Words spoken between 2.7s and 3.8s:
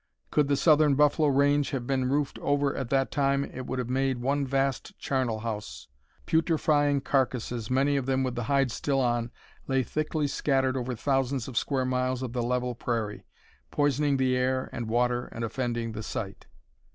at that time it would